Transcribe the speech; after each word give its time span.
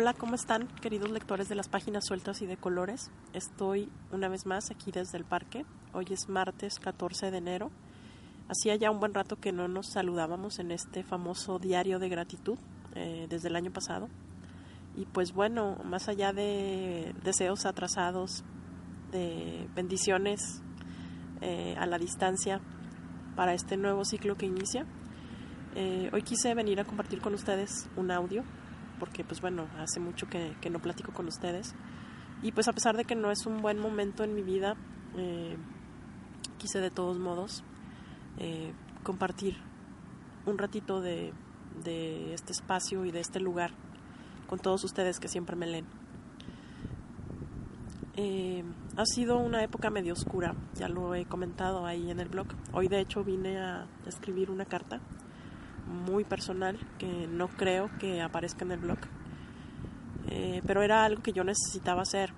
Hola, 0.00 0.14
¿cómo 0.14 0.34
están, 0.34 0.66
queridos 0.80 1.10
lectores 1.10 1.50
de 1.50 1.54
las 1.54 1.68
páginas 1.68 2.06
sueltas 2.06 2.40
y 2.40 2.46
de 2.46 2.56
colores? 2.56 3.10
Estoy 3.34 3.90
una 4.12 4.28
vez 4.28 4.46
más 4.46 4.70
aquí 4.70 4.90
desde 4.90 5.18
el 5.18 5.26
parque. 5.26 5.66
Hoy 5.92 6.06
es 6.08 6.26
martes 6.26 6.78
14 6.78 7.30
de 7.30 7.36
enero. 7.36 7.70
Hacía 8.48 8.76
ya 8.76 8.90
un 8.90 8.98
buen 8.98 9.12
rato 9.12 9.36
que 9.36 9.52
no 9.52 9.68
nos 9.68 9.88
saludábamos 9.88 10.58
en 10.58 10.70
este 10.70 11.02
famoso 11.02 11.58
diario 11.58 11.98
de 11.98 12.08
gratitud 12.08 12.58
eh, 12.94 13.26
desde 13.28 13.48
el 13.48 13.56
año 13.56 13.72
pasado. 13.74 14.08
Y 14.96 15.04
pues 15.04 15.34
bueno, 15.34 15.76
más 15.84 16.08
allá 16.08 16.32
de 16.32 17.14
deseos 17.22 17.66
atrasados, 17.66 18.42
de 19.12 19.68
bendiciones 19.74 20.62
eh, 21.42 21.74
a 21.78 21.84
la 21.84 21.98
distancia 21.98 22.62
para 23.36 23.52
este 23.52 23.76
nuevo 23.76 24.06
ciclo 24.06 24.34
que 24.34 24.46
inicia, 24.46 24.86
eh, 25.74 26.08
hoy 26.14 26.22
quise 26.22 26.54
venir 26.54 26.80
a 26.80 26.86
compartir 26.86 27.20
con 27.20 27.34
ustedes 27.34 27.90
un 27.96 28.10
audio 28.10 28.44
porque 29.00 29.24
pues 29.24 29.40
bueno, 29.40 29.66
hace 29.78 29.98
mucho 29.98 30.28
que, 30.28 30.54
no 30.70 30.78
platico 30.78 31.12
con 31.12 31.26
ustedes. 31.26 31.74
Y 32.42 32.52
pues 32.52 32.68
a 32.68 32.72
pesar 32.72 32.96
de 32.96 33.04
que 33.04 33.16
no 33.16 33.32
es 33.32 33.46
un 33.46 33.60
buen 33.60 33.78
momento 33.78 34.22
en 34.22 34.34
mi 34.34 34.42
vida, 34.42 34.76
eh, 35.16 35.56
quise 36.58 36.78
de 36.78 36.90
todos 36.90 37.18
modos 37.18 37.64
eh, 38.38 38.72
compartir 39.02 39.56
un 40.46 40.58
ratito 40.58 41.00
de, 41.00 41.32
este 42.32 42.52
espacio 42.52 43.04
y 43.04 43.10
de 43.10 43.20
este 43.20 43.40
lugar 43.40 43.70
con 44.46 44.58
todos 44.58 44.84
ustedes 44.84 45.18
que 45.18 45.28
siempre 45.28 45.56
me 45.56 45.66
leen. 45.66 45.86
Eh, 48.16 48.62
ha 48.96 49.06
sido 49.06 49.38
una 49.38 49.62
época 49.62 49.88
medio 49.88 50.12
oscura, 50.12 50.54
ya 50.74 50.88
lo 50.88 51.14
he 51.14 51.24
comentado 51.24 51.86
ahí 51.86 52.10
en 52.10 52.20
el 52.20 52.28
blog. 52.28 52.48
Hoy 52.72 52.88
de 52.88 53.00
hecho 53.00 53.24
vine 53.24 53.58
a 53.58 53.86
escribir 54.06 54.50
una 54.50 54.66
carta 54.66 55.00
muy 55.90 56.24
personal 56.24 56.78
que 56.98 57.26
no 57.26 57.48
creo 57.48 57.90
que 57.98 58.22
aparezca 58.22 58.64
en 58.64 58.72
el 58.72 58.78
blog. 58.78 58.98
Eh, 60.28 60.62
pero 60.66 60.82
era 60.82 61.04
algo 61.04 61.22
que 61.22 61.32
yo 61.32 61.44
necesitaba 61.44 62.02
hacer. 62.02 62.32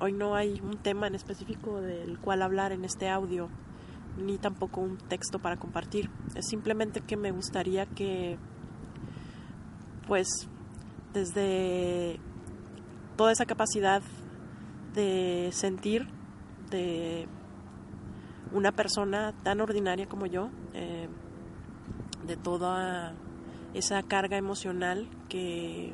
Hoy 0.00 0.12
no 0.12 0.34
hay 0.36 0.60
un 0.60 0.78
tema 0.78 1.08
en 1.08 1.14
específico 1.14 1.80
del 1.80 2.18
cual 2.18 2.42
hablar 2.42 2.72
en 2.72 2.84
este 2.84 3.08
audio, 3.08 3.48
ni 4.16 4.38
tampoco 4.38 4.80
un 4.80 4.96
texto 4.96 5.40
para 5.40 5.56
compartir. 5.56 6.10
Es 6.34 6.46
simplemente 6.46 7.00
que 7.00 7.16
me 7.16 7.32
gustaría 7.32 7.86
que, 7.86 8.38
pues, 10.06 10.28
desde 11.12 12.20
toda 13.16 13.32
esa 13.32 13.46
capacidad 13.46 14.02
de 14.94 15.48
sentir 15.52 16.06
de 16.70 17.26
una 18.52 18.72
persona 18.72 19.34
tan 19.42 19.60
ordinaria 19.60 20.06
como 20.06 20.26
yo, 20.26 20.50
eh, 20.74 21.08
de 22.28 22.36
toda 22.36 23.14
esa 23.74 24.02
carga 24.04 24.36
emocional 24.36 25.08
que 25.28 25.92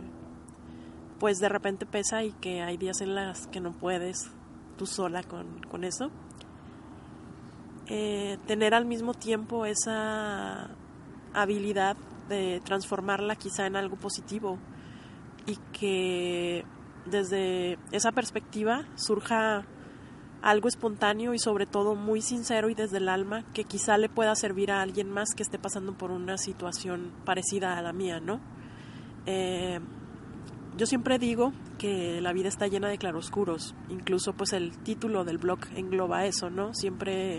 pues 1.19 1.39
de 1.39 1.49
repente 1.49 1.87
pesa 1.87 2.23
y 2.25 2.33
que 2.33 2.61
hay 2.61 2.77
días 2.77 3.01
en 3.01 3.15
las 3.15 3.47
que 3.47 3.61
no 3.61 3.73
puedes 3.73 4.31
tú 4.77 4.87
sola 4.87 5.23
con, 5.23 5.85
eso. 5.85 6.11
Eh, 7.87 8.37
tener 8.47 8.75
al 8.75 8.85
mismo 8.85 9.15
tiempo 9.15 9.65
esa 9.65 10.71
habilidad 11.33 11.97
de 12.29 12.61
transformarla 12.65 13.37
quizá 13.37 13.67
en 13.67 13.77
algo 13.77 13.97
positivo 13.97 14.59
y 15.47 15.57
que 15.73 16.65
desde 17.07 17.79
esa 17.93 18.13
perspectiva 18.13 18.85
surja 18.97 19.65
algo 20.45 20.69
espontáneo 20.69 21.33
y 21.33 21.39
sobre 21.39 21.65
todo 21.65 21.95
muy 21.95 22.21
sincero 22.21 22.69
y 22.69 22.75
desde 22.75 22.99
el 22.99 23.09
alma 23.09 23.45
que 23.55 23.65
quizá 23.65 23.97
le 23.97 24.11
pueda 24.11 24.37
servir 24.37 24.71
a 24.71 24.83
alguien 24.83 25.11
más 25.11 25.31
que 25.35 25.43
esté 25.43 25.59
pasando 25.59 25.95
por 25.95 26.11
una 26.11 26.37
situación 26.37 27.13
parecida 27.25 27.79
a 27.79 27.83
la 27.83 27.95
mía, 27.95 28.21
¿no? 28.21 28.41
Eh, 29.25 29.81
yo 30.77 30.85
siempre 30.85 31.19
digo 31.19 31.55
que 31.79 32.21
la 32.21 32.35
vida 32.35 32.49
está 32.49 32.67
llena 32.67 32.89
de 32.89 32.99
claroscuros, 32.99 33.75
incluso 33.89 34.35
pues 34.35 34.53
el 34.53 34.77
título 34.77 35.25
del 35.25 35.39
blog 35.39 35.61
engloba 35.77 36.27
eso, 36.27 36.51
¿no? 36.51 36.75
Siempre 36.75 37.39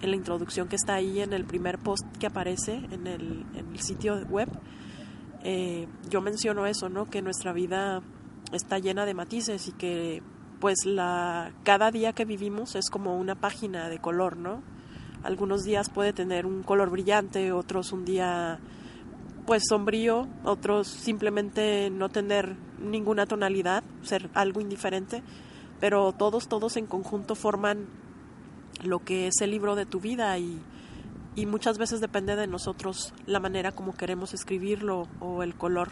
en 0.00 0.10
la 0.10 0.14
introducción 0.14 0.68
que 0.68 0.76
está 0.76 0.94
ahí 0.94 1.20
en 1.20 1.32
el 1.32 1.44
primer 1.44 1.80
post 1.80 2.06
que 2.20 2.28
aparece 2.28 2.76
en 2.92 3.08
el, 3.08 3.44
sitio 3.80 4.24
web, 4.28 4.48
eh, 5.42 5.88
yo 6.08 6.20
menciono 6.20 6.66
eso, 6.66 6.88
¿no? 6.88 7.10
Que 7.10 7.20
nuestra 7.20 7.52
vida 7.52 8.00
está 8.52 8.78
llena 8.78 9.06
de 9.06 9.14
matices 9.14 9.66
y 9.66 9.72
que 9.72 10.22
pues 10.64 10.86
la 10.86 11.52
cada 11.62 11.90
día 11.90 12.14
que 12.14 12.24
vivimos 12.24 12.74
es 12.74 12.88
como 12.88 13.18
una 13.18 13.34
página 13.34 13.90
de 13.90 13.98
color, 13.98 14.38
¿no? 14.38 14.62
Algunos 15.22 15.62
días 15.62 15.90
puede 15.90 16.14
tener 16.14 16.46
un 16.46 16.62
color 16.62 16.88
brillante, 16.88 17.52
otros 17.52 17.92
un 17.92 18.06
día 18.06 18.58
pues 19.44 19.64
sombrío, 19.68 20.26
otros 20.42 20.88
simplemente 20.88 21.90
no 21.90 22.08
tener 22.08 22.56
ninguna 22.80 23.26
tonalidad, 23.26 23.84
ser 24.04 24.30
algo 24.32 24.62
indiferente, 24.62 25.22
pero 25.80 26.12
todos 26.12 26.48
todos 26.48 26.78
en 26.78 26.86
conjunto 26.86 27.34
forman 27.34 27.84
lo 28.82 29.00
que 29.00 29.26
es 29.26 29.42
el 29.42 29.50
libro 29.50 29.74
de 29.74 29.84
tu 29.84 30.00
vida 30.00 30.38
y, 30.38 30.58
y 31.34 31.44
muchas 31.44 31.76
veces 31.76 32.00
depende 32.00 32.36
de 32.36 32.46
nosotros 32.46 33.12
la 33.26 33.38
manera 33.38 33.72
como 33.72 33.92
queremos 33.92 34.32
escribirlo 34.32 35.08
o 35.20 35.42
el 35.42 35.56
color 35.56 35.90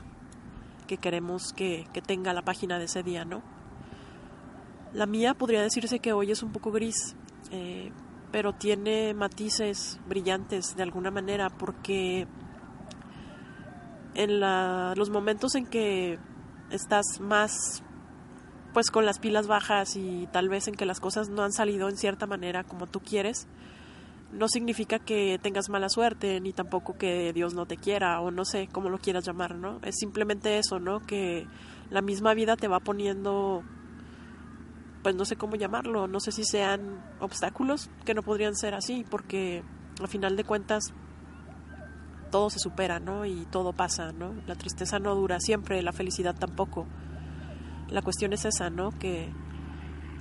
que 0.87 0.97
queremos 0.97 1.53
que, 1.53 1.87
que 1.93 2.01
tenga 2.01 2.33
la 2.33 2.41
página 2.41 2.79
de 2.79 2.87
ese 2.87 3.03
día, 3.03 3.27
¿no? 3.27 3.52
La 4.95 5.07
mía 5.07 5.35
podría 5.35 5.63
decirse 5.63 6.01
que 6.01 6.13
hoy 6.13 6.31
es 6.31 6.43
un 6.43 6.53
poco 6.53 6.71
gris, 6.71 7.17
eh, 7.51 7.91
pero 8.31 8.53
tiene 8.53 9.15
matices 9.15 9.99
brillantes 10.07 10.77
de 10.77 10.83
alguna 10.83 11.11
manera 11.11 11.49
porque 11.51 12.27
en 14.15 14.41
los 14.41 15.11
momentos 15.11 15.55
en 15.55 15.67
que 15.67 16.19
estás 16.71 17.21
más 17.21 17.83
pues 18.75 18.91
con 18.91 19.05
las 19.05 19.19
pilas 19.19 19.47
bajas 19.47 19.97
y 19.97 20.29
tal 20.33 20.49
vez 20.49 20.69
en 20.69 20.75
que 20.75 20.87
las 20.87 21.01
cosas 21.01 21.29
no 21.29 21.43
han 21.43 21.53
salido 21.53 21.89
en 21.89 21.97
cierta 21.97 22.27
manera 22.27 22.65
como 22.65 22.87
tú 22.87 23.01
quieres, 23.01 23.47
no 24.33 24.49
significa 24.49 24.99
que 24.99 25.39
tengas 25.43 25.69
mala 25.69 25.89
suerte, 25.91 26.41
ni 26.41 26.53
tampoco 26.53 26.97
que 26.97 27.33
Dios 27.35 27.55
no 27.55 27.67
te 27.67 27.77
quiera, 27.77 28.21
o 28.21 28.31
no 28.31 28.47
sé 28.47 28.69
cómo 28.73 28.89
lo 28.89 28.99
quieras 28.99 29.27
llamar, 29.27 29.55
¿no? 29.55 29.79
Es 29.83 29.97
simplemente 29.99 30.59
eso, 30.59 30.79
¿no? 30.79 31.01
Que 31.01 31.47
la 31.91 32.01
misma 32.01 32.33
vida 32.33 32.57
te 32.57 32.67
va 32.67 32.81
poniendo 32.81 33.63
pues 35.03 35.15
no 35.17 35.25
sé 35.25 35.37
cómo 35.37 35.57
llamarlo, 35.57 36.07
no 36.07 36.21
sé 36.21 36.33
si 36.33 36.45
sean 36.45 37.03
obstáculos 37.21 37.91
que 38.05 38.15
no 38.15 38.23
podrían 38.23 38.55
ser 38.55 38.75
así, 38.75 39.05
porque 39.09 39.63
al 40.01 40.09
final 40.09 40.37
de 40.37 40.45
cuentas 40.45 40.95
todo 42.31 42.51
se 42.51 42.59
supera, 42.59 42.99
¿no? 42.99 43.27
Y 43.27 43.47
todo 43.51 43.73
pasa, 43.73 44.13
¿no? 44.13 44.35
La 44.47 44.55
tristeza 44.55 44.99
no 44.99 45.15
dura 45.15 45.39
siempre, 45.41 45.83
la 45.83 45.93
felicidad 45.93 46.35
tampoco. 46.35 46.87
La 47.89 48.01
cuestión 48.01 48.33
es 48.33 48.45
esa, 48.45 48.71
¿no? 48.71 48.91
Que, 48.99 49.29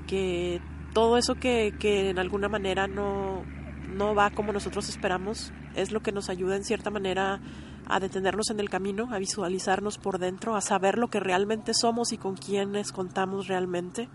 que 0.08 0.62
todo 0.94 1.18
eso 1.18 1.36
que, 1.36 1.74
que 1.80 2.10
en 2.10 2.20
alguna 2.20 2.50
manera 2.50 2.88
no, 2.88 3.44
no 3.88 4.14
va 4.14 4.32
como 4.32 4.52
nosotros 4.52 4.90
esperamos 4.90 5.54
es 5.76 5.92
lo 5.92 6.02
que 6.02 6.12
nos 6.12 6.30
ayuda 6.30 6.58
en 6.58 6.66
cierta 6.66 6.90
manera 6.90 7.40
a 7.88 8.00
detenernos 8.00 8.50
en 8.50 8.60
el 8.60 8.70
camino, 8.70 9.10
a 9.12 9.20
visualizarnos 9.20 9.98
por 9.98 10.20
dentro, 10.20 10.56
a 10.56 10.62
saber 10.62 10.98
lo 10.98 11.10
que 11.10 11.20
realmente 11.20 11.74
somos 11.74 12.12
y 12.12 12.18
con 12.18 12.36
quiénes 12.36 12.92
contamos 12.92 13.48
realmente 13.48 14.10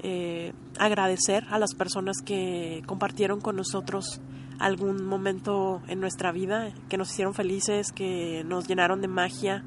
eh, 0.00 0.52
agradecer 0.78 1.44
a 1.50 1.58
las 1.58 1.74
personas 1.74 2.18
que 2.24 2.82
compartieron 2.86 3.40
con 3.40 3.56
nosotros 3.56 4.20
algún 4.58 5.04
momento 5.04 5.82
en 5.88 6.00
nuestra 6.00 6.32
vida, 6.32 6.72
que 6.88 6.96
nos 6.96 7.10
hicieron 7.12 7.34
felices, 7.34 7.92
que 7.92 8.42
nos 8.44 8.66
llenaron 8.66 9.00
de 9.00 9.08
magia, 9.08 9.64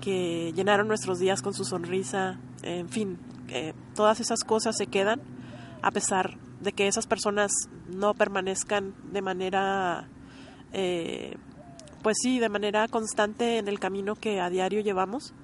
que 0.00 0.52
llenaron 0.54 0.88
nuestros 0.88 1.18
días 1.18 1.42
con 1.42 1.54
su 1.54 1.64
sonrisa, 1.64 2.38
en 2.62 2.88
fin, 2.88 3.18
todas 3.94 4.20
esas 4.20 4.42
cosas 4.44 4.76
se 4.76 4.86
quedan 4.86 5.20
a 5.82 5.90
pesar 5.90 6.38
de 6.60 6.72
que 6.72 6.86
esas 6.86 7.06
personas 7.06 7.50
no 7.88 8.14
permanezcan 8.14 8.94
de 9.12 9.20
manera, 9.20 10.08
eh, 10.72 11.36
pues 12.02 12.16
sí, 12.22 12.38
de 12.38 12.48
manera 12.48 12.86
constante 12.88 13.58
en 13.58 13.68
el 13.68 13.80
camino 13.80 14.14
que 14.14 14.40
a 14.40 14.48
diario 14.48 14.80
llevamos, 14.80 15.34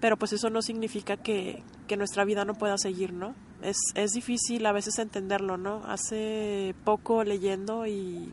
pero 0.00 0.16
pues 0.16 0.32
eso 0.32 0.48
no 0.48 0.62
significa 0.62 1.18
que, 1.18 1.62
que 1.86 1.96
nuestra 1.96 2.24
vida 2.24 2.44
no 2.44 2.54
pueda 2.54 2.78
seguir, 2.78 3.12
¿no? 3.12 3.34
Es, 3.62 3.76
es 3.94 4.12
difícil 4.12 4.64
a 4.66 4.72
veces 4.72 4.98
entenderlo, 4.98 5.56
¿no? 5.56 5.82
Hace 5.86 6.74
poco 6.84 7.24
leyendo 7.24 7.86
y 7.86 8.32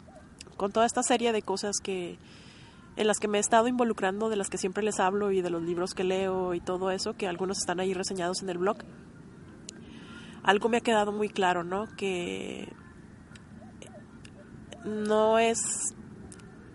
con 0.58 0.72
toda 0.72 0.86
esta 0.86 1.04
serie 1.04 1.32
de 1.32 1.42
cosas 1.42 1.78
que, 1.84 2.18
en 2.96 3.08
las 3.08 3.20
que 3.20 3.28
me 3.28 3.38
he 3.38 3.42
estado 3.42 3.68
involucrando, 3.68 4.30
de 4.30 4.36
las 4.36 4.50
que 4.50 4.58
siempre 4.58 4.84
les 4.84 5.00
hablo 5.00 5.32
y 5.32 5.42
de 5.42 5.50
los 5.50 5.64
libros 5.64 5.94
que 5.94 6.04
leo 6.04 6.54
y 6.54 6.62
todo 6.62 6.92
eso, 6.92 7.14
que 7.14 7.28
algunos 7.28 7.58
están 7.58 7.80
ahí 7.80 7.94
reseñados 7.94 8.42
en 8.42 8.50
el 8.50 8.58
blog, 8.58 8.78
algo 10.44 10.70
me 10.70 10.78
ha 10.78 10.82
quedado 10.82 11.12
muy 11.12 11.30
claro, 11.30 11.64
¿no? 11.64 11.88
Que 11.98 12.72
no 14.86 15.40
es 15.40 15.58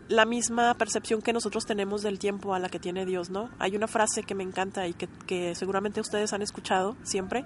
la 0.09 0.25
misma 0.25 0.75
percepción 0.75 1.23
que 1.23 1.33
nosotros 1.33 1.65
tenemos 1.65 2.03
del 2.03 2.19
tiempo 2.19 2.53
a 2.53 2.59
la 2.59 2.69
que 2.69 2.81
tiene 2.81 3.07
Dios, 3.07 3.31
¿no? 3.31 3.49
Hay 3.61 3.77
una 3.77 3.87
frase 3.87 4.25
que 4.25 4.35
me 4.35 4.43
encanta 4.43 4.89
y 4.89 4.93
que, 4.93 5.09
que 5.27 5.55
seguramente 5.55 6.01
ustedes 6.01 6.33
han 6.33 6.43
escuchado 6.43 6.97
siempre 7.05 7.45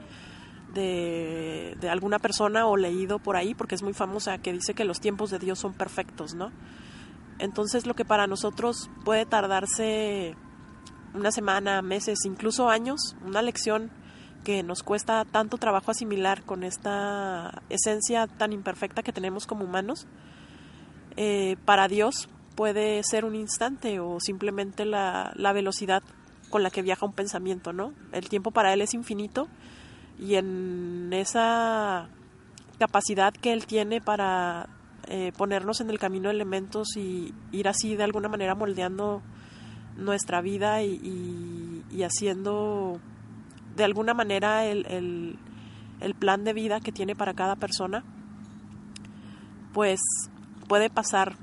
de, 0.75 1.89
alguna 1.91 2.19
persona 2.19 2.67
o 2.67 2.77
leído 2.77 3.19
por 3.19 3.37
ahí, 3.37 3.55
porque 3.55 3.75
es 3.75 3.83
muy 3.83 3.95
famosa, 3.95 4.39
que 4.39 4.53
dice 4.53 4.75
que 4.75 4.85
los 4.85 5.01
tiempos 5.01 5.31
de 5.31 5.39
Dios 5.39 5.59
son 5.59 5.73
perfectos, 5.73 6.35
¿no? 6.35 6.51
Entonces 7.39 7.87
lo 7.87 7.95
que 7.95 8.05
para 8.05 8.27
nosotros 8.27 8.91
puede 9.05 9.27
tardarse 9.27 10.37
una 11.15 11.31
semana, 11.31 11.83
meses, 11.83 12.25
incluso 12.25 12.69
años, 12.69 13.17
una 13.25 13.43
lección 13.43 13.91
que 14.45 14.63
nos 14.63 14.83
cuesta 14.83 15.25
tanto 15.25 15.57
trabajo 15.57 15.91
asimilar 15.91 16.43
con 16.43 16.65
esta 16.65 17.63
esencia 17.71 18.27
tan 18.27 18.53
imperfecta 18.53 19.03
que 19.03 19.13
tenemos 19.13 19.47
como 19.47 19.65
humanos, 19.65 20.07
eh, 21.17 21.57
para 21.65 21.89
Dios 21.89 22.29
puede 22.55 23.03
ser 23.05 23.25
un 23.25 23.35
instante 23.35 24.01
o 24.01 24.19
simplemente 24.21 24.85
la, 24.85 25.33
la, 25.35 25.53
velocidad 25.53 26.03
con 26.51 26.63
la 26.63 26.71
que 26.71 26.83
viaja 26.83 27.07
un 27.07 27.13
pensamiento, 27.13 27.73
¿no? 27.73 27.93
El 28.13 28.29
tiempo 28.29 28.51
para 28.51 28.73
él 28.73 28.81
es 28.81 28.95
infinito 28.95 29.49
y 30.19 30.37
en 30.37 31.11
esa 31.13 32.09
capacidad 32.79 33.33
que 33.33 33.53
él 33.53 33.67
tiene 33.67 34.01
para 34.01 34.69
eh, 35.09 35.33
ponernos 35.37 35.81
en 35.81 35.91
el 35.91 35.99
camino 35.99 36.29
de 36.29 36.35
elementos 36.35 36.97
y 36.97 37.35
ir 37.53 37.69
así 37.69 37.97
de 37.97 38.05
alguna 38.05 38.29
manera 38.29 38.55
moldeando 38.55 39.23
nuestra 39.97 40.41
vida 40.41 40.83
y, 40.83 41.85
haciendo 42.05 43.01
de 43.77 43.85
alguna 43.85 44.13
manera 44.15 44.67
el, 44.67 44.85
el, 44.87 45.39
el 46.01 46.15
plan 46.15 46.45
de 46.45 46.53
vida 46.53 46.81
que 46.81 46.93
tiene 46.93 47.15
para 47.17 47.35
cada 47.35 47.57
persona, 47.57 48.05
pues 49.73 50.01
puede 50.69 50.91
pasar 50.91 51.37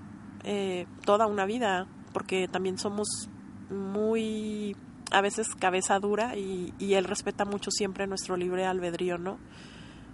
eh, 0.44 0.88
toda 1.06 1.28
una 1.28 1.46
vida, 1.46 1.88
porque 2.14 2.48
también 2.48 2.78
somos 2.78 3.30
muy 3.70 4.76
a 5.12 5.22
veces 5.22 5.56
cabeza 5.56 6.00
dura 6.00 6.36
y, 6.36 6.74
él 6.80 7.06
respeta 7.06 7.46
mucho 7.46 7.70
siempre 7.72 8.08
nuestro 8.08 8.38
libre 8.38 8.66
albedrío, 8.66 9.18
¿no? 9.18 9.38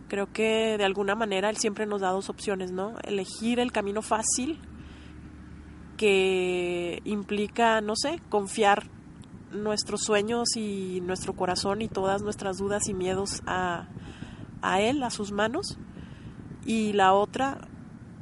Creo 0.07 0.31
que 0.31 0.77
de 0.77 0.83
alguna 0.83 1.15
manera 1.15 1.49
él 1.49 1.57
siempre 1.57 1.85
nos 1.85 2.01
da 2.01 2.11
dos 2.11 2.29
opciones, 2.29 2.71
¿no? 2.71 2.95
Elegir 3.03 3.59
el 3.59 3.71
camino 3.71 4.01
fácil 4.01 4.59
que 5.97 7.01
implica, 7.05 7.81
no 7.81 7.95
sé, 7.95 8.21
confiar 8.29 8.89
nuestros 9.51 10.01
sueños 10.01 10.55
y 10.55 11.01
nuestro 11.01 11.33
corazón 11.33 11.81
y 11.81 11.87
todas 11.87 12.21
nuestras 12.21 12.57
dudas 12.57 12.87
y 12.87 12.93
miedos 12.93 13.41
a, 13.45 13.87
a 14.61 14.81
él, 14.81 15.03
a 15.03 15.09
sus 15.09 15.31
manos. 15.31 15.77
Y 16.65 16.93
la 16.93 17.13
otra, 17.13 17.67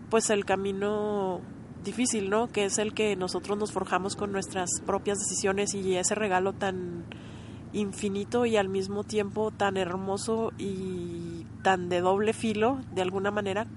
pues 0.09 0.29
el 0.29 0.45
camino 0.45 1.41
difícil, 1.85 2.29
¿no? 2.29 2.47
Que 2.47 2.65
es 2.65 2.77
el 2.77 2.93
que 2.93 3.15
nosotros 3.15 3.57
nos 3.57 3.71
forjamos 3.71 4.17
con 4.17 4.33
nuestras 4.33 4.69
propias 4.85 5.19
decisiones 5.19 5.73
y 5.73 5.95
ese 5.95 6.15
regalo 6.15 6.51
tan 6.51 7.05
infinito 7.71 8.45
y 8.45 8.57
al 8.57 8.69
mismo 8.69 9.03
tiempo 9.03 9.51
tan 9.51 9.77
hermoso 9.77 10.51
y 10.57 11.45
tan 11.61 11.89
de 11.89 12.01
doble 12.01 12.33
filo, 12.33 12.79
de 12.93 13.01
alguna 13.01 13.31
manera, 13.31 13.67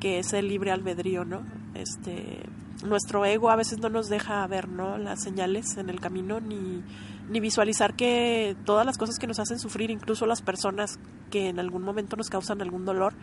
que 0.00 0.18
es 0.18 0.32
el 0.32 0.48
libre 0.48 0.70
albedrío, 0.70 1.24
¿no? 1.24 1.42
Este, 1.74 2.40
nuestro 2.84 3.24
ego 3.24 3.50
a 3.50 3.56
veces 3.56 3.78
no 3.78 3.88
nos 3.88 4.08
deja 4.08 4.46
ver, 4.46 4.68
¿no? 4.68 4.98
Las 4.98 5.22
señales 5.22 5.76
en 5.76 5.90
el 5.90 6.00
camino 6.00 6.40
ni, 6.40 6.82
ni 7.28 7.40
visualizar 7.40 7.94
que 7.94 8.56
todas 8.64 8.86
las 8.86 8.98
cosas 8.98 9.18
que 9.18 9.26
nos 9.26 9.38
hacen 9.38 9.58
sufrir, 9.58 9.90
incluso 9.90 10.26
las 10.26 10.42
personas 10.42 10.98
que 11.30 11.48
en 11.48 11.58
algún 11.58 11.82
momento 11.82 12.16
nos 12.16 12.30
causan 12.30 12.62
algún 12.62 12.84
dolor, 12.84 13.14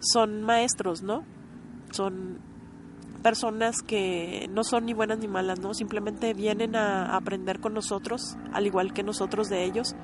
son 0.00 0.42
maestros, 0.42 1.02
¿no? 1.02 1.24
Son 1.90 2.38
personas 3.26 3.82
que 3.82 4.46
no 4.52 4.62
son 4.62 4.86
ni 4.86 4.94
buenas 4.94 5.18
ni 5.18 5.26
malas, 5.26 5.58
¿no? 5.58 5.74
Simplemente 5.74 6.32
vienen 6.32 6.76
a 6.76 7.16
aprender 7.16 7.58
con 7.58 7.74
nosotros, 7.74 8.36
al 8.52 8.68
igual 8.68 8.92
que 8.92 9.02
nosotros 9.02 9.48
de 9.48 9.64
ellos. 9.64 9.96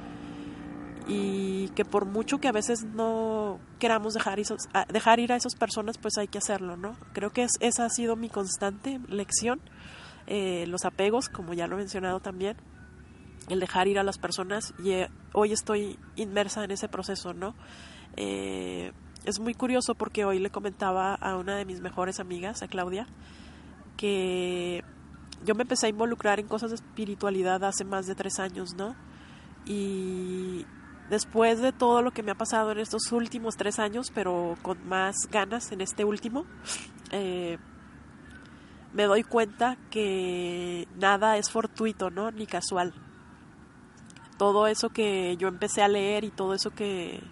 Y 1.07 1.69
que 1.77 1.85
por 1.85 2.05
mucho 2.05 2.39
que 2.39 2.49
a 2.49 2.53
veces 2.53 2.83
no 2.83 3.61
queramos 3.79 4.15
dejar, 4.15 4.41
esos, 4.41 4.69
dejar 4.93 5.21
ir 5.21 5.33
a 5.33 5.37
esas 5.37 5.55
personas, 5.55 5.99
pues 5.99 6.19
hay 6.19 6.27
que 6.27 6.39
hacerlo, 6.39 6.77
¿no? 6.77 6.97
Creo 7.13 7.31
que 7.31 7.45
es, 7.45 7.53
esa 7.61 7.85
ha 7.85 7.91
sido 7.91 8.17
mi 8.17 8.29
constante 8.29 8.99
lección. 9.07 9.61
Eh, 10.27 10.65
los 10.67 10.85
apegos, 10.85 11.29
como 11.29 11.55
ya 11.55 11.69
lo 11.69 11.77
he 11.77 11.79
mencionado 11.79 12.19
también, 12.19 12.57
el 13.49 13.61
dejar 13.61 13.87
ir 13.87 14.01
a 14.01 14.03
las 14.03 14.19
personas 14.19 14.75
y 14.83 14.95
eh, 14.95 15.09
hoy 15.33 15.53
estoy 15.53 15.97
inmersa 16.17 16.65
en 16.65 16.73
ese 16.73 16.89
proceso, 16.89 17.35
¿no? 17.35 17.55
Eh, 18.17 18.91
es 19.25 19.41
muy 19.41 19.55
curioso 19.55 19.95
porque 19.95 20.25
hoy 20.25 20.39
le 20.39 20.51
comentaba 20.51 21.15
a 21.15 21.37
una 21.37 21.57
de 21.57 21.65
mis 21.65 21.81
mejores 21.81 22.21
amigas, 22.21 22.63
a 22.63 22.69
Claudia, 22.69 23.07
que 23.97 24.85
yo 25.45 25.55
me 25.55 25.63
empecé 25.63 25.87
a 25.87 25.91
involucrar 25.91 26.41
en 26.41 26.49
cosas 26.49 26.71
de 26.71 26.77
espiritualidad 26.77 27.63
hace 27.65 27.85
más 27.85 28.07
de 28.07 28.15
tres 28.15 28.39
años, 28.39 28.75
¿no? 28.75 28.95
Y 29.65 30.67
después 31.11 31.61
de 31.61 31.73
todo 31.73 32.03
lo 32.03 32.11
que 32.11 32.23
me 32.23 32.33
ha 32.33 32.37
pasado 32.37 32.73
en 32.73 32.79
estos 32.79 33.13
últimos 33.13 33.57
tres 33.57 33.79
años, 33.79 34.11
pero 34.15 34.57
con 34.63 34.87
más 34.89 35.15
ganas 35.31 35.71
en 35.73 35.81
este 35.81 36.05
último, 36.05 36.45
eh, 37.11 37.59
me 38.93 39.05
doy 39.05 39.23
cuenta 39.23 39.77
que 39.91 40.87
nada 40.99 41.37
es 41.39 41.51
fortuito, 41.51 42.11
¿no? 42.11 42.31
Ni 42.31 42.47
casual. 42.47 42.93
Todo 44.37 44.67
eso 44.67 44.91
que 44.91 45.37
yo 45.37 45.49
empecé 45.49 45.83
a 45.83 45.89
leer 45.89 46.25
y 46.25 46.31
todo 46.31 46.55
eso 46.55 46.71
que 46.71 47.23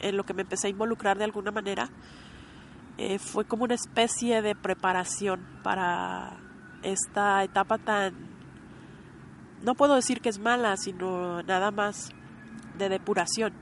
en 0.00 0.16
lo 0.16 0.24
que 0.24 0.34
me 0.34 0.42
empecé 0.42 0.66
a 0.66 0.70
involucrar 0.70 1.18
de 1.18 1.24
alguna 1.24 1.50
manera, 1.50 1.90
eh, 2.98 3.18
fue 3.18 3.44
como 3.44 3.64
una 3.64 3.74
especie 3.74 4.42
de 4.42 4.54
preparación 4.54 5.40
para 5.62 6.36
esta 6.82 7.42
etapa 7.44 7.78
tan, 7.78 8.14
no 9.62 9.74
puedo 9.74 9.94
decir 9.94 10.20
que 10.20 10.28
es 10.28 10.38
mala, 10.38 10.76
sino 10.76 11.42
nada 11.42 11.70
más 11.70 12.10
de 12.78 12.88
depuración, 12.88 13.52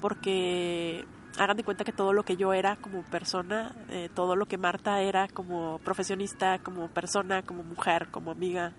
porque 0.00 1.04
hagan 1.38 1.56
de 1.56 1.64
cuenta 1.64 1.84
que 1.84 1.92
todo 1.92 2.12
lo 2.12 2.24
que 2.24 2.36
yo 2.36 2.52
era 2.52 2.76
como 2.76 3.02
persona, 3.02 3.74
eh, 3.88 4.10
todo 4.14 4.36
lo 4.36 4.46
que 4.46 4.58
Marta 4.58 5.00
era 5.00 5.28
como 5.28 5.78
profesionista, 5.78 6.58
como 6.58 6.88
persona, 6.88 7.42
como 7.42 7.62
mujer, 7.62 8.08
como 8.10 8.30
amiga, 8.30 8.72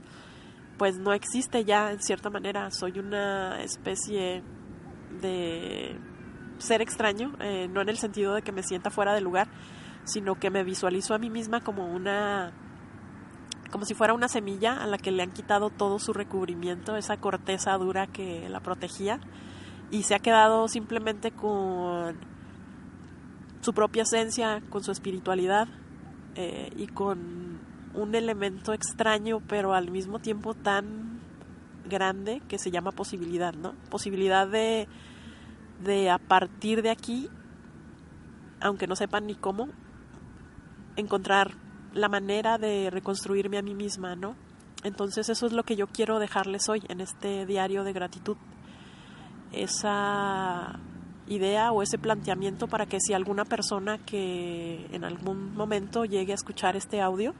pues 0.77 0.97
no 0.97 1.13
existe 1.13 1.65
ya 1.65 1.91
en 1.91 2.01
cierta 2.01 2.29
manera. 2.29 2.69
Soy 2.71 2.99
una 2.99 3.61
especie 3.61 4.43
de 5.21 5.97
ser 6.63 6.81
extraño, 6.81 7.33
eh, 7.39 7.67
no 7.69 7.81
en 7.81 7.89
el 7.89 7.97
sentido 7.97 8.33
de 8.33 8.41
que 8.41 8.51
me 8.51 8.63
sienta 8.63 8.89
fuera 8.89 9.13
de 9.13 9.21
lugar, 9.21 9.47
sino 10.05 10.35
que 10.35 10.49
me 10.49 10.63
visualizo 10.63 11.13
a 11.13 11.17
mí 11.17 11.29
misma 11.29 11.61
como 11.61 11.85
una 11.85 12.51
como 13.71 13.85
si 13.85 13.95
fuera 13.95 14.13
una 14.13 14.27
semilla 14.27 14.83
a 14.83 14.85
la 14.85 14.99
que 14.99 15.11
le 15.11 15.23
han 15.23 15.31
quitado 15.31 15.71
todo 15.71 15.97
su 15.97 16.13
recubrimiento, 16.13 16.95
esa 16.95 17.17
corteza 17.17 17.75
dura 17.79 18.05
que 18.05 18.47
la 18.47 18.59
protegía, 18.59 19.19
y 19.89 20.03
se 20.03 20.13
ha 20.13 20.19
quedado 20.19 20.67
simplemente 20.67 21.31
con 21.31 22.15
su 23.61 23.73
propia 23.73 24.03
esencia, 24.03 24.61
con 24.69 24.83
su 24.83 24.91
espiritualidad 24.91 25.67
eh, 26.35 26.69
y 26.75 26.85
con 26.85 27.59
un 27.95 28.13
elemento 28.13 28.73
extraño, 28.73 29.41
pero 29.47 29.73
al 29.73 29.89
mismo 29.89 30.19
tiempo 30.19 30.53
tan 30.53 31.19
grande 31.89 32.43
que 32.47 32.59
se 32.59 32.69
llama 32.69 32.91
posibilidad, 32.91 33.53
¿no? 33.53 33.73
Posibilidad 33.89 34.47
de 34.47 34.87
de 35.81 36.09
a 36.09 36.17
partir 36.17 36.81
de 36.81 36.89
aquí, 36.89 37.29
aunque 38.61 38.87
no 38.87 38.95
sepan 38.95 39.27
ni 39.27 39.35
cómo, 39.35 39.69
encontrar 40.95 41.51
la 41.93 42.09
manera 42.09 42.57
de 42.57 42.89
reconstruirme 42.89 43.57
a 43.57 43.61
mí 43.61 43.73
misma, 43.73 44.15
¿no? 44.15 44.35
Entonces 44.83 45.29
eso 45.29 45.45
es 45.45 45.53
lo 45.53 45.63
que 45.63 45.75
yo 45.75 45.87
quiero 45.87 46.19
dejarles 46.19 46.67
hoy 46.69 46.83
en 46.89 47.01
este 47.01 47.45
diario 47.45 47.83
de 47.83 47.93
gratitud. 47.93 48.37
Esa 49.51 50.79
idea 51.27 51.71
o 51.71 51.81
ese 51.81 51.97
planteamiento 51.97 52.67
para 52.67 52.85
que 52.85 52.99
si 52.99 53.13
alguna 53.13 53.45
persona 53.45 53.97
que 53.97 54.87
en 54.91 55.03
algún 55.03 55.55
momento 55.55 56.05
llegue 56.05 56.33
a 56.33 56.35
escuchar 56.35 56.75
este 56.75 57.01
audio, 57.01 57.33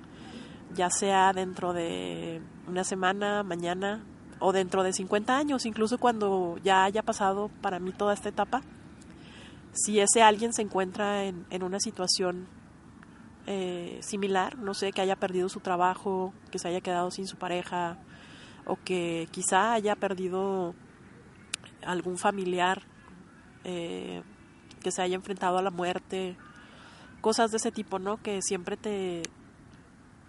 ya 0.74 0.90
sea 0.90 1.34
dentro 1.34 1.74
de 1.74 2.42
una 2.68 2.84
semana, 2.84 3.44
mañana, 3.44 4.04
o 4.46 4.52
dentro 4.52 4.84
de 4.84 4.92
50 4.92 5.38
años, 5.38 5.66
incluso 5.66 5.98
cuando 5.98 6.60
ya 6.66 6.84
haya 6.84 7.02
pasado 7.02 7.50
para 7.62 7.80
mí 7.80 7.94
toda 7.94 8.14
esta 8.14 8.28
etapa, 8.28 8.62
si 9.72 10.02
ese 10.02 10.22
alguien 10.22 10.52
se 10.52 10.62
encuentra 10.62 11.24
en, 11.24 11.46
en 11.50 11.64
una 11.64 11.80
situación 11.80 12.46
eh, 13.48 14.00
similar, 14.02 14.58
no 14.58 14.74
sé, 14.74 14.92
que 14.92 15.00
haya 15.00 15.16
perdido 15.16 15.48
su 15.48 15.62
trabajo, 15.62 16.34
que 16.52 16.60
se 16.60 16.68
haya 16.68 16.82
quedado 16.82 17.10
sin 17.10 17.26
su 17.26 17.38
pareja, 17.38 17.98
o 18.66 18.76
que 18.76 19.30
quizá 19.32 19.72
haya 19.72 19.96
perdido 19.96 20.76
algún 21.86 22.18
familiar 22.18 22.82
eh, 23.64 24.24
que 24.82 24.92
se 24.92 25.02
haya 25.02 25.16
enfrentado 25.16 25.58
a 25.58 25.62
la 25.62 25.72
muerte, 25.72 26.36
cosas 27.22 27.50
de 27.52 27.58
ese 27.58 27.72
tipo, 27.72 27.98
¿no? 27.98 28.22
Que 28.22 28.42
siempre 28.42 28.76
te, 28.76 29.24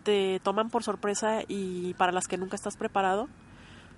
te 0.04 0.38
toman 0.44 0.70
por 0.70 0.84
sorpresa 0.84 1.40
y 1.48 1.94
para 1.94 2.12
las 2.12 2.28
que 2.28 2.38
nunca 2.38 2.54
estás 2.54 2.76
preparado. 2.76 3.28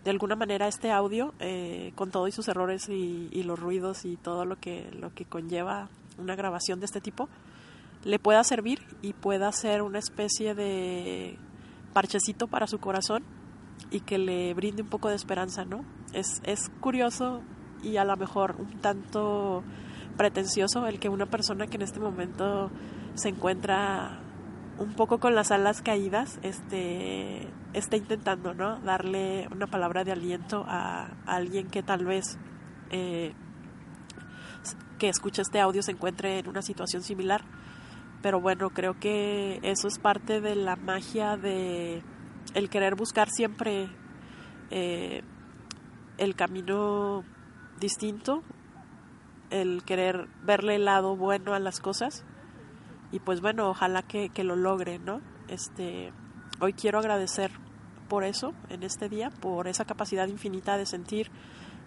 De 0.04 0.10
alguna 0.10 0.36
manera 0.36 0.68
este 0.68 0.92
audio, 0.92 1.34
eh, 1.40 1.92
con 1.96 2.10
todos 2.10 2.32
sus 2.34 2.46
errores 2.48 2.88
y, 2.88 3.28
y, 3.32 3.42
los 3.42 3.58
ruidos 3.58 4.04
y 4.04 4.16
todo 4.16 4.44
lo 4.44 4.56
que, 4.56 4.88
lo 4.92 5.12
que 5.12 5.24
conlleva 5.24 5.88
una 6.18 6.36
grabación 6.36 6.78
de 6.78 6.86
este 6.86 7.00
tipo, 7.00 7.28
le 8.04 8.18
pueda 8.18 8.44
servir 8.44 8.80
y 9.02 9.14
pueda 9.14 9.50
ser 9.50 9.82
una 9.82 9.98
especie 9.98 10.54
de 10.54 11.36
parchecito 11.92 12.46
para 12.46 12.66
su 12.66 12.78
corazón 12.78 13.24
y 13.90 14.00
que 14.00 14.18
le 14.18 14.54
brinde 14.54 14.82
un 14.82 14.88
poco 14.88 15.08
de 15.08 15.16
esperanza, 15.16 15.64
¿no? 15.64 15.84
Es, 16.12 16.40
es 16.44 16.70
curioso 16.80 17.42
y 17.82 17.96
a 17.96 18.04
lo 18.04 18.16
mejor 18.16 18.56
un 18.58 18.80
tanto 18.80 19.62
pretencioso 20.16 20.86
el 20.86 20.98
que 20.98 21.08
una 21.08 21.26
persona 21.26 21.66
que 21.66 21.76
en 21.76 21.82
este 21.82 22.00
momento 22.00 22.70
se 23.14 23.30
encuentra 23.30 24.20
un 24.78 24.94
poco 24.94 25.18
con 25.18 25.34
las 25.34 25.50
alas 25.50 25.82
caídas, 25.82 26.38
este, 26.42 27.48
esté 27.72 27.96
intentando, 27.96 28.54
¿no? 28.54 28.78
Darle 28.80 29.48
una 29.50 29.66
palabra 29.66 30.04
de 30.04 30.12
aliento 30.12 30.64
a, 30.68 31.08
alguien 31.26 31.68
que 31.68 31.82
tal 31.82 32.04
vez 32.04 32.38
eh, 32.90 33.32
que 34.98 35.08
escucha 35.08 35.42
este 35.42 35.60
audio 35.60 35.82
se 35.82 35.92
encuentre 35.92 36.38
en 36.38 36.48
una 36.48 36.62
situación 36.62 37.02
similar. 37.02 37.42
Pero 38.22 38.40
bueno, 38.40 38.70
creo 38.70 38.98
que 38.98 39.60
eso 39.62 39.88
es 39.88 39.98
parte 39.98 40.40
de 40.40 40.56
la 40.56 40.76
magia 40.76 41.36
de 41.36 42.02
el 42.54 42.70
querer 42.70 42.96
buscar 42.96 43.28
siempre 43.30 43.88
eh, 44.70 45.22
el 46.18 46.34
camino 46.34 47.24
distinto, 47.78 48.42
el 49.50 49.84
querer 49.84 50.28
verle 50.44 50.76
el 50.76 50.86
lado 50.86 51.16
bueno 51.16 51.54
a 51.54 51.60
las 51.60 51.80
cosas 51.80 52.24
y 53.12 53.20
pues 53.20 53.40
bueno, 53.40 53.68
ojalá 53.70 54.02
que, 54.02 54.30
que 54.30 54.44
lo 54.44 54.56
logre, 54.56 54.98
¿no? 54.98 55.20
Este, 55.48 56.12
hoy 56.60 56.72
quiero 56.72 56.98
agradecer 56.98 57.50
por 58.08 58.24
eso 58.24 58.52
en 58.68 58.82
este 58.82 59.08
día, 59.08 59.30
por 59.30 59.68
esa 59.68 59.84
capacidad 59.84 60.28
infinita 60.28 60.76
de 60.76 60.86
sentir, 60.86 61.30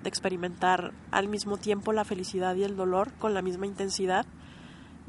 de 0.03 0.09
experimentar 0.09 0.93
al 1.11 1.27
mismo 1.27 1.57
tiempo 1.57 1.93
la 1.93 2.05
felicidad 2.05 2.55
y 2.55 2.63
el 2.63 2.75
dolor 2.75 3.13
con 3.13 3.33
la 3.33 3.41
misma 3.41 3.65
intensidad. 3.65 4.25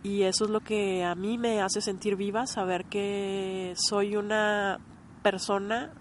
Y 0.03 0.23
eso 0.23 0.45
es 0.45 0.51
lo 0.51 0.61
que 0.61 1.05
a 1.05 1.15
mí 1.15 1.37
me 1.37 1.61
hace 1.61 1.81
sentir 1.81 2.17
viva, 2.17 2.47
saber 2.47 2.87
que 2.87 3.75
soy 3.77 4.17
una 4.17 4.79
persona, 5.23 5.93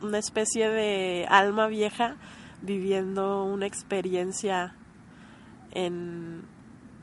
una 0.00 0.18
especie 0.18 0.68
de 0.68 1.26
alma 1.28 1.66
vieja 1.66 2.16
viviendo 2.62 3.44
una 3.44 3.66
experiencia 3.66 4.76
en 5.72 6.53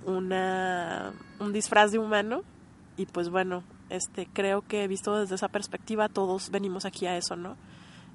una, 0.06 1.14
un 1.40 1.54
disfraz 1.54 1.92
de 1.92 2.00
humano 2.00 2.44
y 2.98 3.06
pues 3.06 3.30
bueno, 3.30 3.64
este 3.90 4.28
creo 4.32 4.62
que 4.62 4.88
visto 4.88 5.20
desde 5.20 5.36
esa 5.36 5.50
perspectiva 5.50 6.10
todos 6.10 6.50
venimos 6.50 6.86
aquí 6.86 7.06
a 7.06 7.18
eso, 7.18 7.36
¿no? 7.36 7.58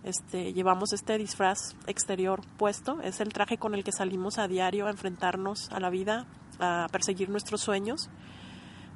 Este, 0.05 0.53
llevamos 0.53 0.93
este 0.93 1.19
disfraz 1.19 1.75
exterior 1.87 2.41
puesto, 2.59 3.01
es 3.03 3.21
el 3.21 3.33
traje 3.33 3.59
con 3.59 3.75
el 3.75 3.83
que 3.83 3.91
salimos 3.91 4.39
a 4.39 4.47
diario 4.47 4.87
a 4.87 4.91
enfrentarnos 4.91 5.69
a 5.73 5.81
la 5.81 5.91
vida, 5.91 6.27
a 6.61 6.87
perseguir 6.93 7.29
nuestros 7.29 7.61
sueños, 7.61 8.09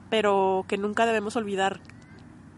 pero 0.09 0.65
que 0.69 0.79
nunca 0.79 1.07
debemos 1.07 1.35
olvidar 1.35 1.81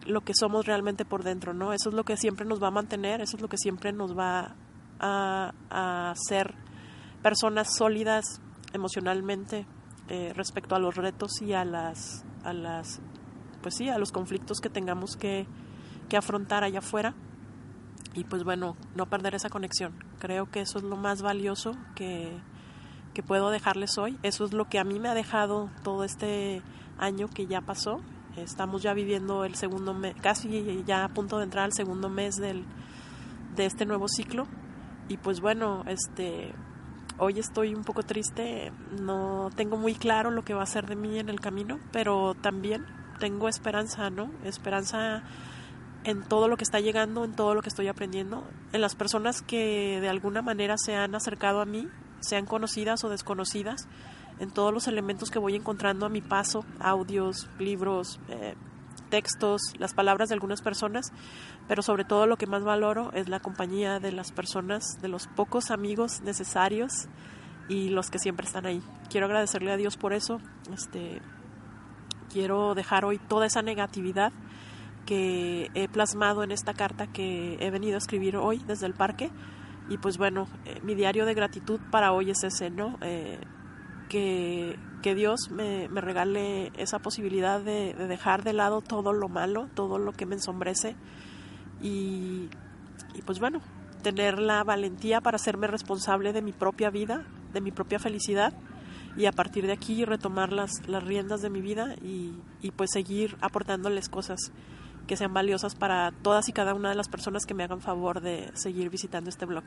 lo 0.05 0.21
que 0.21 0.33
somos 0.35 0.65
realmente 0.67 1.05
por 1.05 1.23
dentro, 1.23 1.53
¿no? 1.53 1.73
Eso 1.73 1.89
es 1.89 1.95
lo 1.95 2.03
que 2.03 2.17
siempre 2.17 2.45
nos 2.45 2.61
va 2.61 2.67
a 2.67 2.71
mantener, 2.71 3.21
eso 3.21 3.37
es 3.37 3.41
lo 3.41 3.47
que 3.47 3.57
siempre 3.57 3.91
nos 3.91 4.15
va 4.15 4.55
a, 4.99 5.53
a 5.71 6.13
ser 6.15 6.53
personas 7.23 7.75
sólidas 7.75 8.39
emocionalmente 8.73 9.65
eh, 10.13 10.31
respecto 10.35 10.75
a 10.75 10.79
los 10.79 10.93
retos 10.93 11.41
y 11.41 11.53
a 11.53 11.65
las, 11.65 12.23
a 12.43 12.53
las, 12.53 13.01
pues 13.63 13.73
sí, 13.75 13.89
a 13.89 13.97
los 13.97 14.11
conflictos 14.11 14.59
que 14.61 14.69
tengamos 14.69 15.17
que, 15.17 15.47
que 16.07 16.17
afrontar 16.17 16.63
allá 16.63 16.79
afuera. 16.79 17.15
Y 18.13 18.23
pues 18.23 18.43
bueno, 18.43 18.77
no 18.95 19.07
perder 19.07 19.33
esa 19.33 19.49
conexión. 19.49 19.95
Creo 20.19 20.51
que 20.51 20.61
eso 20.61 20.77
es 20.77 20.83
lo 20.83 20.97
más 20.97 21.23
valioso 21.23 21.71
que, 21.95 22.31
que 23.15 23.23
puedo 23.23 23.49
dejarles 23.49 23.97
hoy. 23.97 24.19
Eso 24.21 24.45
es 24.45 24.53
lo 24.53 24.65
que 24.65 24.77
a 24.77 24.83
mí 24.83 24.99
me 24.99 25.09
ha 25.09 25.15
dejado 25.15 25.71
todo 25.81 26.03
este 26.03 26.61
año 26.99 27.27
que 27.27 27.47
ya 27.47 27.61
pasó. 27.61 27.99
Estamos 28.37 28.83
ya 28.83 28.93
viviendo 28.93 29.45
el 29.45 29.55
segundo 29.55 29.95
mes, 29.95 30.15
casi 30.21 30.83
ya 30.85 31.05
a 31.05 31.09
punto 31.09 31.39
de 31.39 31.45
entrar 31.45 31.65
al 31.65 31.73
segundo 31.73 32.07
mes 32.07 32.35
del, 32.35 32.65
de 33.55 33.65
este 33.65 33.87
nuevo 33.87 34.07
ciclo 34.07 34.45
y 35.09 35.17
pues 35.17 35.41
bueno, 35.41 35.83
este 35.87 36.53
hoy 37.23 37.39
estoy 37.39 37.73
un 37.73 37.83
poco 37.83 38.03
triste, 38.03 38.71
no 38.99 39.49
tengo 39.55 39.77
muy 39.77 39.95
claro 39.95 40.31
lo 40.31 40.43
que 40.43 40.53
va 40.53 40.63
a 40.63 40.67
ser 40.67 40.85
de 40.87 40.95
mí 40.95 41.19
en 41.19 41.29
el 41.29 41.39
camino, 41.39 41.79
pero 41.91 42.35
también 42.35 42.85
tengo 43.19 43.47
esperanza, 43.47 44.09
¿no? 44.09 44.29
Esperanza 44.43 45.23
en 46.03 46.23
todo 46.23 46.47
lo 46.47 46.57
que 46.57 46.63
está 46.63 46.79
llegando, 46.79 47.23
en 47.23 47.33
todo 47.33 47.55
lo 47.55 47.61
que 47.61 47.69
estoy 47.69 47.87
aprendiendo, 47.87 48.43
en 48.73 48.81
las 48.81 48.95
personas 48.95 49.41
que 49.41 49.99
de 50.01 50.09
alguna 50.09 50.41
manera 50.41 50.75
se 50.77 50.95
han 50.95 51.15
acercado 51.15 51.61
a 51.61 51.65
mí, 51.65 51.87
sean 52.19 52.45
conocidas 52.45 53.03
o 53.03 53.09
desconocidas, 53.09 53.87
en 54.39 54.51
todos 54.51 54.73
los 54.73 54.87
elementos 54.87 55.29
que 55.29 55.39
voy 55.39 55.55
encontrando 55.55 56.05
a 56.05 56.09
mi 56.09 56.21
paso, 56.21 56.65
audios, 56.79 57.47
libros, 57.59 58.19
eh, 58.29 58.55
textos, 59.13 59.61
las 59.77 59.93
palabras 59.93 60.29
de 60.29 60.33
algunas 60.33 60.63
personas, 60.63 61.13
pero 61.67 61.83
sobre 61.83 62.03
todo 62.03 62.25
lo 62.25 62.35
que 62.35 62.47
más 62.47 62.63
valoro 62.63 63.11
es 63.13 63.29
la 63.29 63.39
compañía 63.39 63.99
de 63.99 64.11
las 64.11 64.31
personas, 64.31 64.99
de 65.03 65.07
los 65.07 65.27
pocos 65.27 65.69
amigos 65.69 66.21
necesarios 66.21 67.09
y 67.69 67.89
los 67.89 68.09
que 68.09 68.17
siempre 68.17 68.47
están 68.47 68.65
ahí. 68.65 68.81
Quiero 69.11 69.27
agradecerle 69.27 69.71
a 69.71 69.77
Dios 69.77 69.97
por 69.97 70.13
eso. 70.13 70.39
Este 70.73 71.21
quiero 72.31 72.73
dejar 72.73 73.05
hoy 73.05 73.19
toda 73.19 73.45
esa 73.45 73.61
negatividad 73.61 74.33
que 75.05 75.69
he 75.75 75.87
plasmado 75.87 76.43
en 76.43 76.51
esta 76.51 76.73
carta 76.73 77.05
que 77.05 77.57
he 77.59 77.69
venido 77.69 77.93
a 77.93 77.99
escribir 77.99 78.35
hoy 78.35 78.63
desde 78.65 78.87
el 78.87 78.95
parque. 78.95 79.29
Y 79.89 79.99
pues 79.99 80.17
bueno, 80.17 80.47
eh, 80.65 80.79
mi 80.81 80.95
diario 80.95 81.27
de 81.27 81.35
gratitud 81.35 81.79
para 81.91 82.13
hoy 82.13 82.31
es 82.31 82.43
ese, 82.43 82.71
¿no? 82.71 82.97
Eh, 83.01 83.37
que, 85.01 85.15
Dios 85.15 85.49
me, 85.49 85.87
regale 85.87 86.71
esa 86.77 86.99
posibilidad 86.99 87.59
de, 87.59 87.93
de, 87.93 88.07
dejar 88.07 88.43
de 88.43 88.53
lado 88.53 88.81
todo 88.81 89.11
lo 89.11 89.27
malo, 89.27 89.67
todo 89.73 89.97
lo 89.97 90.11
que 90.13 90.25
me 90.25 90.35
ensombrece 90.35 90.95
y, 91.81 92.49
pues 93.25 93.39
bueno, 93.39 93.59
tener 94.03 94.39
la 94.39 94.63
valentía 94.63 95.19
para 95.19 95.35
hacerme 95.35 95.67
responsable 95.67 96.31
de 96.31 96.41
mi 96.41 96.51
propia 96.51 96.89
vida, 96.89 97.25
de 97.53 97.61
mi 97.61 97.71
propia 97.71 97.99
felicidad 97.99 98.53
y 99.17 99.25
a 99.25 99.31
partir 99.31 99.65
de 99.65 99.73
aquí 99.73 100.05
retomar 100.05 100.53
las, 100.53 100.87
las 100.87 101.03
riendas 101.03 101.41
de 101.41 101.49
mi 101.49 101.61
vida 101.61 101.95
y, 102.01 102.33
y 102.61 102.71
pues 102.71 102.91
seguir 102.91 103.35
aportándoles 103.41 104.09
cosas 104.09 104.51
que 105.07 105.17
sean 105.17 105.33
valiosas 105.33 105.75
para 105.75 106.11
todas 106.21 106.47
y 106.49 106.53
cada 106.53 106.73
una 106.73 106.89
de 106.89 106.95
las 106.95 107.09
personas 107.09 107.45
que 107.45 107.53
me 107.53 107.63
hagan 107.63 107.81
favor 107.81 108.21
de 108.21 108.51
seguir 108.53 108.89
visitando 108.89 109.29
este 109.29 109.45
blog. 109.45 109.65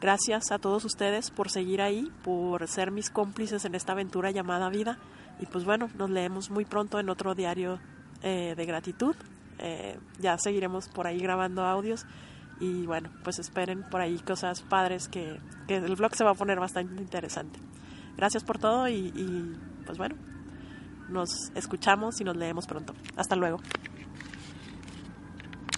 Gracias 0.00 0.50
a 0.50 0.58
todos 0.58 0.86
ustedes 0.86 1.30
por 1.30 1.50
seguir 1.50 1.82
ahí, 1.82 2.10
por 2.24 2.66
ser 2.68 2.90
mis 2.90 3.10
cómplices 3.10 3.66
en 3.66 3.74
esta 3.74 3.92
aventura 3.92 4.30
llamada 4.30 4.70
vida. 4.70 4.98
Y 5.40 5.46
pues 5.46 5.66
bueno, 5.66 5.90
nos 5.98 6.08
leemos 6.08 6.50
muy 6.50 6.64
pronto 6.64 6.98
en 6.98 7.10
otro 7.10 7.34
diario 7.34 7.78
eh, 8.22 8.54
de 8.56 8.64
gratitud. 8.64 9.14
Eh, 9.58 9.98
ya 10.18 10.38
seguiremos 10.38 10.88
por 10.88 11.06
ahí 11.06 11.18
grabando 11.18 11.64
audios. 11.64 12.06
Y 12.60 12.86
bueno, 12.86 13.10
pues 13.24 13.38
esperen 13.38 13.84
por 13.90 14.00
ahí 14.00 14.18
cosas 14.20 14.62
padres 14.62 15.08
que, 15.08 15.38
que 15.68 15.76
el 15.76 15.96
blog 15.96 16.14
se 16.14 16.24
va 16.24 16.30
a 16.30 16.34
poner 16.34 16.58
bastante 16.58 17.02
interesante. 17.02 17.60
Gracias 18.16 18.42
por 18.42 18.58
todo 18.58 18.88
y, 18.88 19.12
y 19.14 19.54
pues 19.84 19.98
bueno, 19.98 20.16
nos 21.10 21.28
escuchamos 21.54 22.20
y 22.20 22.24
nos 22.24 22.36
leemos 22.36 22.66
pronto. 22.66 22.94
Hasta 23.16 23.36
luego. 23.36 23.58